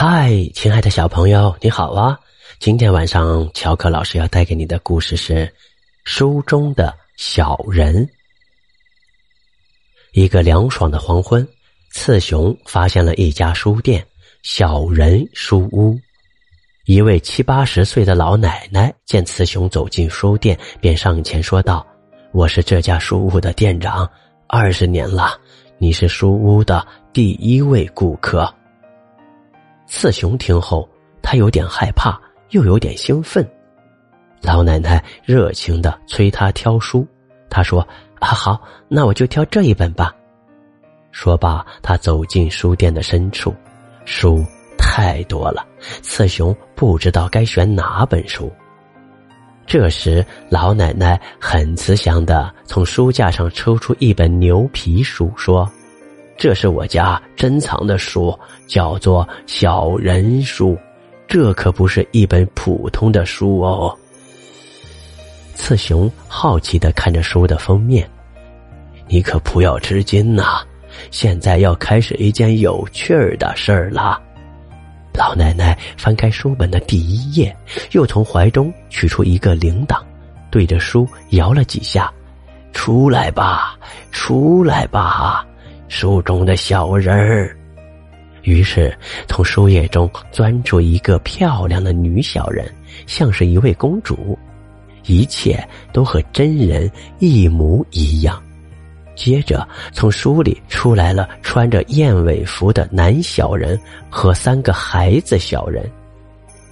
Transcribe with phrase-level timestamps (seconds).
[0.00, 2.16] 嗨，亲爱的小朋友，你好啊！
[2.60, 5.34] 今天晚上乔克老师要带给你的故事是
[6.04, 8.06] 《书中的小人》。
[10.12, 11.44] 一个凉爽的黄昏，
[11.90, 14.06] 次雄发现了一家书店——
[14.44, 15.98] 小人书屋。
[16.84, 21.84] 一位七八十岁的老奶奶见雌雄走进书店，便上前说道
[22.30, 24.08] ：“我是这家书屋的店长，
[24.46, 25.36] 二十年了，
[25.76, 28.48] 你是书屋的第一位顾客。”
[29.90, 30.86] 四雄听后，
[31.22, 32.20] 他有点害怕，
[32.50, 33.46] 又有点兴奋。
[34.42, 37.06] 老奶奶热情的催他挑书，
[37.48, 37.80] 他说
[38.20, 40.14] ：“啊，好，那我就挑这一本吧。”
[41.10, 43.54] 说罢，他走进书店的深处，
[44.04, 44.44] 书
[44.76, 45.66] 太多了，
[46.02, 48.52] 次雄不知道该选哪本书。
[49.66, 55.66] 这时，老奶奶很慈祥的从书架上抽出一本牛皮书，说。
[56.38, 58.38] 这是我家珍藏的书，
[58.68, 60.74] 叫做《小人书》，
[61.26, 63.92] 这可不是一本普通的书哦。
[65.56, 68.08] 次雄好奇的看着书的封面，
[69.08, 70.62] 你可不要吃惊呐！
[71.10, 74.22] 现在要开始一件有趣儿的事儿了。
[75.14, 77.54] 老奶奶翻开书本的第一页，
[77.90, 80.00] 又从怀中取出一个铃铛，
[80.52, 82.12] 对着书摇了几下
[82.72, 83.76] ：“出来吧，
[84.12, 85.44] 出来吧。”
[85.88, 87.56] 书中的小人儿，
[88.42, 92.70] 于是从书页中钻出一个漂亮的女小人，
[93.06, 94.38] 像是一位公主，
[95.06, 98.40] 一切都和真人一模一样。
[99.16, 103.78] 接着，从书里出来了穿着燕尾服的男小人
[104.08, 105.90] 和三个孩子小人，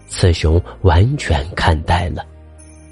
[0.07, 2.25] 此雄完全看呆了。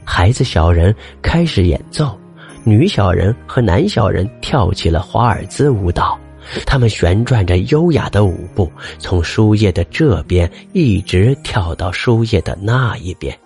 [0.04, 2.18] 孩子小人开始演奏。
[2.66, 6.18] 女小人和男小人跳起了华尔兹舞蹈，
[6.64, 13.38] 他们旋转着优雅的舞步，从书页的这边一直跳到书页的那一边。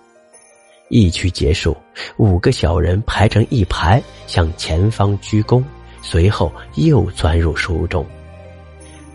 [0.87, 1.75] 一曲结束，
[2.15, 5.61] 五个小人排成一排向前方鞠躬，
[6.01, 8.05] 随后又钻入书中。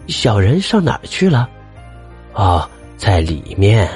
[0.06, 1.48] 小人上哪儿去了？
[2.34, 3.88] 哦，在里面。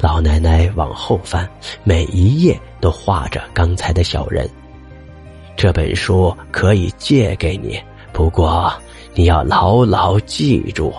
[0.00, 1.48] 老奶奶往后翻，
[1.84, 4.50] 每一页都画着刚才的小人。
[5.56, 8.70] 这本书可以借给你，不过
[9.14, 10.94] 你要牢牢记住：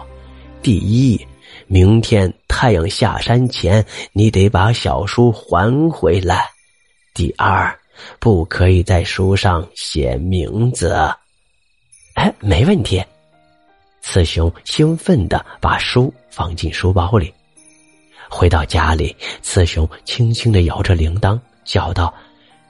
[0.63, 1.27] 第一，
[1.67, 6.37] 明天太阳下山前你得把小书还回来；
[7.13, 7.77] 第二，
[8.19, 10.91] 不可以在书上写名字。
[12.15, 13.03] 哎，没问题。
[14.01, 17.31] 雌雄兴奋的把书放进书包里。
[18.27, 22.11] 回到家里，雌雄轻轻的摇着铃铛，叫道。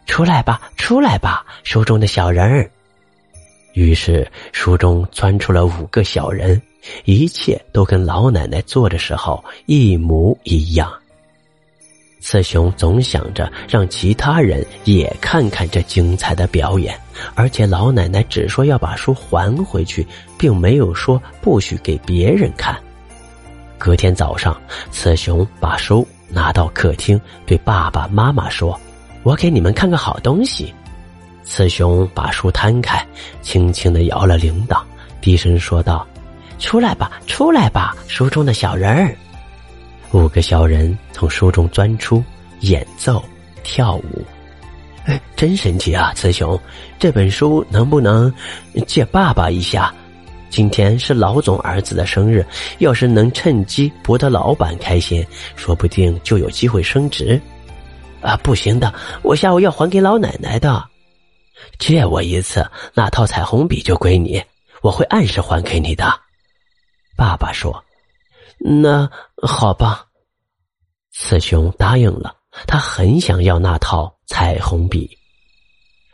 [0.08, 2.72] 出来吧，出来吧，书中的小人儿。
[3.74, 6.60] 于是书中钻出了五个小人，
[7.06, 10.92] 一切都跟老奶奶做的时候一模一样。
[12.20, 17.00] 雌雄总想着让其他人也看看这精彩的表演，
[17.36, 20.06] 而且老奶奶只说要把书还回去，
[20.40, 22.76] 并没有说不许给别人看。
[23.78, 24.60] 隔天早上，
[24.92, 28.78] 雌雄把书拿到客厅，对爸爸妈妈说。
[29.24, 30.74] 我给你们看个好东西。
[31.44, 33.06] 雌雄把书摊开，
[33.42, 34.82] 轻轻的摇了铃铛，
[35.22, 36.06] 低声说道
[36.60, 39.16] ：“出来吧，出来吧，书中的小人儿。”
[40.12, 42.24] 五个小人从书中钻出，
[42.62, 43.24] 演奏、
[43.64, 44.26] 跳舞。
[45.06, 46.12] 哎，真神奇啊！
[46.16, 46.60] 雌雄，
[47.00, 48.34] 这本书能不能
[48.86, 49.94] 借爸爸一下？
[50.50, 52.46] 今天是老总儿子的生日，
[52.80, 57.40] 要是能趁机博得老板开心，说不定就有机会升职。
[58.22, 58.94] 啊，不行的！
[59.22, 60.90] 我下午要还给老奶奶的，
[61.78, 64.44] 借我一次，那套彩虹笔就归你，
[64.82, 66.20] 我会按时还给你的。
[67.16, 67.84] 爸爸说
[68.60, 69.10] ：“那
[69.42, 70.06] 好吧。”
[71.14, 72.36] 雌雄答应了，
[72.66, 75.18] 他很想要那套彩虹笔。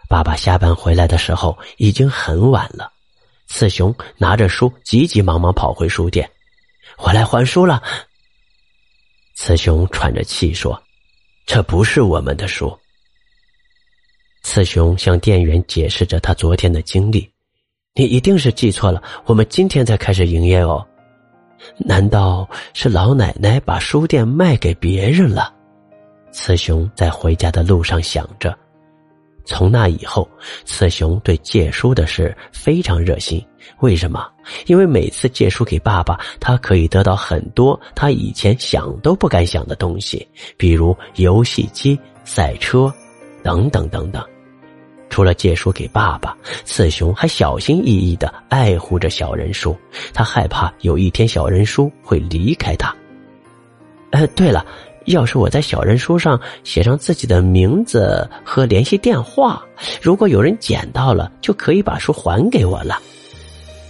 [0.10, 2.92] 爸爸下班回来的时候已经很晚了，
[3.48, 6.30] 雌雄拿着书急急忙忙跑回书店，
[6.98, 7.82] 我来还书了。
[9.36, 10.82] 雌雄喘着气说。
[11.46, 12.76] 这不是我们的书。
[14.44, 17.30] 雌雄向店员解释着他昨天的经历
[17.96, 20.86] ：“你一定是记错了，我们今天才开始营业哦。
[21.78, 25.54] 难道是老奶奶把书店卖给别人了？”
[26.32, 28.58] 雌雄在回家的路上想着。
[29.46, 30.30] 从那以后，
[30.66, 33.44] 次雄对借书的事非常热心。
[33.80, 34.26] 为什么？
[34.66, 40.26] 因为每次借书给爸爸，他可以得到很多他以前想都不敢想的东西，
[40.58, 42.94] 比如游戏机、赛车，
[43.42, 44.24] 等等等等。
[45.10, 46.36] 除了借书给爸爸，
[46.66, 49.78] 次雄还小心翼翼的爱护着小人书。
[50.14, 52.94] 他害怕有一天小人书会离开他。
[54.12, 54.66] 呃，对了，
[55.06, 59.62] 要是我在小人书上写上自己的名字和联系电话，
[60.02, 63.00] 如果有人捡到了，就可以把书还给我了。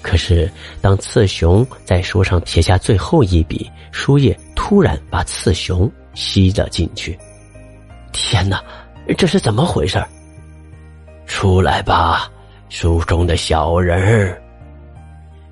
[0.02, 0.52] 可是，
[0.82, 7.18] 当次雄在书上写下最后一笔，书页突然把次雄吸了进去。
[8.12, 8.62] 天哪，
[9.18, 10.04] 这是怎么回事？
[11.26, 12.30] 出来吧，
[12.70, 14.42] 书中的小人儿！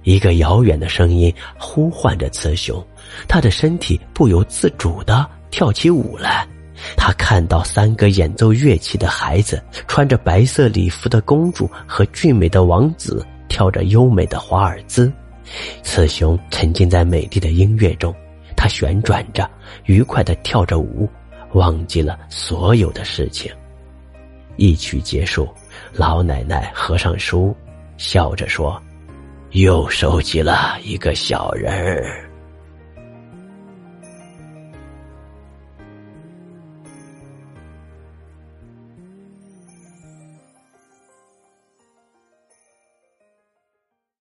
[0.04, 2.84] 一个遥远的声音呼唤着次雄，
[3.28, 6.48] 他的身体不由自主的跳起舞来。
[6.98, 13.24] 他看到三个演奏乐器的孩子，穿着白色礼服的公主和俊美的王子。
[13.48, 15.12] 跳着优美的华尔兹，
[15.83, 18.15] 雌雄沉浸在美丽的音乐中，
[18.56, 19.48] 他旋转着，
[19.83, 21.07] 愉快的跳着舞，
[21.51, 23.51] 忘记了所有的事情。
[24.56, 25.50] 一曲结束，
[25.92, 27.54] 老奶奶合上书，
[27.97, 28.81] 笑着说
[29.51, 32.25] ：“又收集了一个小人儿。”